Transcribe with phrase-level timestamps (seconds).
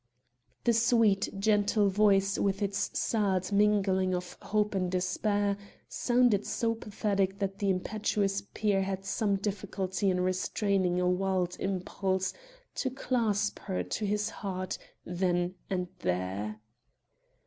[0.63, 7.37] The sweet gentle voice, with its sad mingling of hope and despair, sounded so pathetic
[7.37, 12.33] that the impetuous peer had some difficulty in restraining a wild impulse
[12.77, 16.59] to clasp her to his heart then and there.